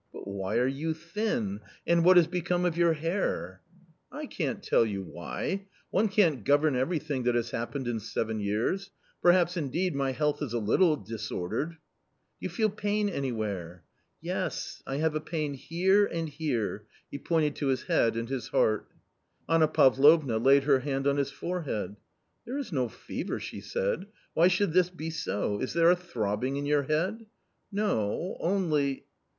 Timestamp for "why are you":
0.26-0.94